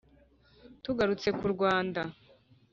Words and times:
tugarutse 0.83 1.29
ku 1.37 1.45
rwanda, 1.53 2.01